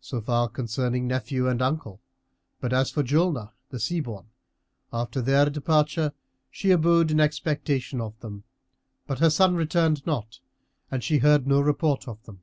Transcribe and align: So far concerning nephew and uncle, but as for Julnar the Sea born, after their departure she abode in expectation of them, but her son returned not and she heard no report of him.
So 0.00 0.22
far 0.22 0.48
concerning 0.48 1.06
nephew 1.06 1.48
and 1.50 1.60
uncle, 1.60 2.00
but 2.62 2.72
as 2.72 2.90
for 2.90 3.02
Julnar 3.02 3.50
the 3.68 3.78
Sea 3.78 4.00
born, 4.00 4.30
after 4.90 5.20
their 5.20 5.50
departure 5.50 6.14
she 6.50 6.70
abode 6.70 7.10
in 7.10 7.20
expectation 7.20 8.00
of 8.00 8.18
them, 8.20 8.44
but 9.06 9.18
her 9.18 9.28
son 9.28 9.54
returned 9.54 10.06
not 10.06 10.38
and 10.90 11.04
she 11.04 11.18
heard 11.18 11.46
no 11.46 11.60
report 11.60 12.08
of 12.08 12.24
him. 12.24 12.40